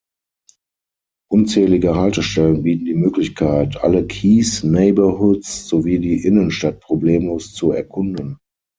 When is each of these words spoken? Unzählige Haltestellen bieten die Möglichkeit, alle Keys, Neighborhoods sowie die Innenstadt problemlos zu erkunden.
Unzählige 1.31 1.93
Haltestellen 1.93 2.63
bieten 2.63 2.85
die 2.85 2.95
Möglichkeit, 2.95 3.77
alle 3.83 4.07
Keys, 4.07 4.63
Neighborhoods 4.63 5.67
sowie 5.67 5.99
die 5.99 6.23
Innenstadt 6.25 6.79
problemlos 6.79 7.53
zu 7.53 7.69
erkunden. 7.69 8.39